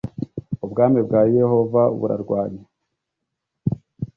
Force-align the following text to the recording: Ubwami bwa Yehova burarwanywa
Ubwami 0.65 0.99
bwa 1.07 1.21
Yehova 1.35 1.81
burarwanywa 1.97 2.65